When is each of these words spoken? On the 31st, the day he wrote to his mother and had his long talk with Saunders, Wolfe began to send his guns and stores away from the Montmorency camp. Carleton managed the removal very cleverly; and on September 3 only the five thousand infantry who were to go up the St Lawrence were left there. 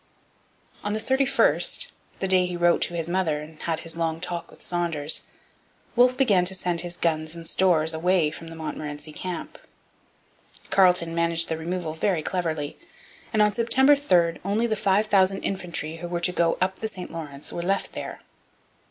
On 0.83 0.93
the 0.93 0.99
31st, 0.99 1.89
the 2.17 2.27
day 2.27 2.47
he 2.47 2.57
wrote 2.57 2.81
to 2.81 2.95
his 2.95 3.07
mother 3.07 3.39
and 3.39 3.61
had 3.61 3.81
his 3.81 3.95
long 3.95 4.19
talk 4.19 4.49
with 4.49 4.59
Saunders, 4.59 5.21
Wolfe 5.95 6.17
began 6.17 6.43
to 6.45 6.55
send 6.55 6.81
his 6.81 6.97
guns 6.97 7.35
and 7.35 7.47
stores 7.47 7.93
away 7.93 8.31
from 8.31 8.47
the 8.47 8.55
Montmorency 8.55 9.11
camp. 9.13 9.59
Carleton 10.71 11.13
managed 11.13 11.49
the 11.49 11.57
removal 11.59 11.93
very 11.93 12.23
cleverly; 12.23 12.79
and 13.31 13.43
on 13.43 13.53
September 13.53 13.95
3 13.95 14.39
only 14.43 14.65
the 14.65 14.75
five 14.75 15.05
thousand 15.05 15.41
infantry 15.43 15.97
who 15.97 16.07
were 16.07 16.19
to 16.19 16.31
go 16.31 16.57
up 16.59 16.77
the 16.79 16.87
St 16.87 17.11
Lawrence 17.11 17.53
were 17.53 17.61
left 17.61 17.91
there. 17.93 18.21